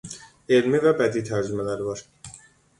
Elmi 0.57 0.79
və 0.85 0.95
bədii 1.03 1.25
tərcümələri 1.29 1.89
var. 1.91 2.05